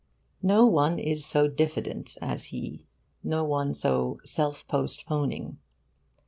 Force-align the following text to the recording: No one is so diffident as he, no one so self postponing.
No 0.41 0.65
one 0.65 0.97
is 0.97 1.27
so 1.27 1.47
diffident 1.47 2.17
as 2.23 2.45
he, 2.45 2.87
no 3.23 3.43
one 3.43 3.75
so 3.75 4.19
self 4.25 4.67
postponing. 4.67 5.59